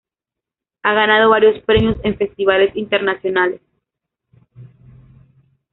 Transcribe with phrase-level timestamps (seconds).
[0.81, 3.61] Ha ganado varios premios en festivales internacionales.